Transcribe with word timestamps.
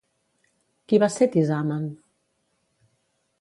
Qui 0.93 0.99
va 1.03 1.09
ser 1.17 1.27
Tisamen? 1.35 1.85